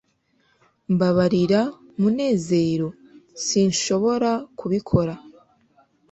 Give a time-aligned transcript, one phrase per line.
[0.93, 1.61] mbabarira,
[2.01, 2.87] munezero,
[3.45, 5.13] sinshobora kubikora